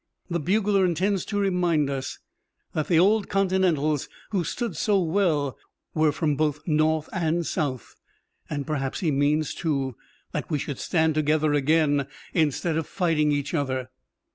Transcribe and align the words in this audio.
"The 0.31 0.39
bugler 0.39 0.83
intends 0.83 1.25
to 1.25 1.37
remind 1.37 1.87
us 1.87 2.17
that 2.73 2.87
the 2.87 2.97
old 2.97 3.29
Continentals 3.29 4.09
who 4.31 4.43
stood 4.43 4.75
so 4.75 4.99
well 4.99 5.59
were 5.93 6.11
from 6.11 6.35
both 6.35 6.65
North 6.67 7.07
and 7.13 7.45
South, 7.45 7.93
and 8.49 8.65
perhaps 8.65 9.01
he 9.01 9.11
means, 9.11 9.53
too, 9.53 9.95
that 10.31 10.49
we 10.49 10.57
should 10.57 10.79
stand 10.79 11.13
together 11.13 11.53
again 11.53 12.07
instead 12.33 12.77
of 12.77 12.87
fighting 12.87 13.31
each 13.31 13.53
other." 13.53 13.91